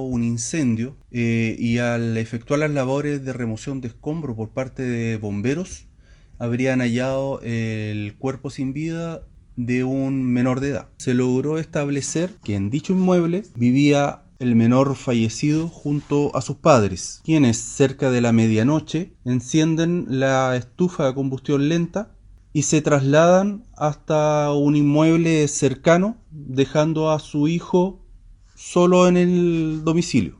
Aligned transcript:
un 0.00 0.24
incendio 0.24 0.96
eh, 1.10 1.56
y 1.58 1.78
al 1.78 2.16
efectuar 2.16 2.60
las 2.60 2.70
labores 2.70 3.24
de 3.24 3.32
remoción 3.32 3.80
de 3.80 3.88
escombros 3.88 4.36
por 4.36 4.50
parte 4.50 4.82
de 4.82 5.16
bomberos 5.16 5.86
habrían 6.38 6.80
hallado 6.80 7.40
el 7.42 8.14
cuerpo 8.16 8.50
sin 8.50 8.72
vida 8.72 9.22
de 9.56 9.82
un 9.82 10.22
menor 10.22 10.60
de 10.60 10.68
edad. 10.68 10.88
Se 10.98 11.14
logró 11.14 11.58
establecer 11.58 12.30
que 12.44 12.54
en 12.54 12.70
dicho 12.70 12.92
inmueble 12.92 13.42
vivía 13.56 14.22
el 14.38 14.54
menor 14.54 14.94
fallecido 14.94 15.68
junto 15.68 16.34
a 16.36 16.42
sus 16.42 16.56
padres, 16.56 17.20
quienes 17.24 17.58
cerca 17.58 18.10
de 18.12 18.20
la 18.20 18.32
medianoche 18.32 19.12
encienden 19.24 20.06
la 20.08 20.54
estufa 20.56 21.06
de 21.06 21.14
combustión 21.14 21.68
lenta 21.68 22.12
y 22.52 22.62
se 22.62 22.80
trasladan 22.82 23.64
hasta 23.76 24.52
un 24.52 24.76
inmueble 24.76 25.46
cercano, 25.48 26.16
dejando 26.30 27.10
a 27.10 27.18
su 27.18 27.48
hijo 27.48 28.00
solo 28.58 29.06
en 29.06 29.16
el 29.16 29.84
domicilio. 29.84 30.36